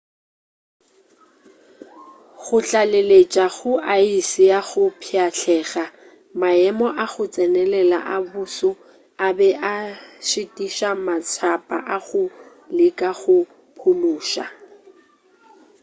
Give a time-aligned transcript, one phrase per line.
[2.43, 5.85] go tlaleletša go aese ya go pšhatlega
[6.39, 8.71] maemo a go tsenelela a boso
[9.27, 9.73] a be a
[10.27, 12.23] šitiša matshapa a go
[12.77, 13.37] leka go
[13.77, 14.45] phološa